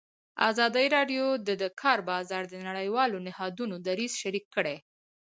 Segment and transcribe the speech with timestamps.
[0.49, 4.77] ازادي راډیو د د کار بازار د نړیوالو نهادونو دریځ شریک کړی.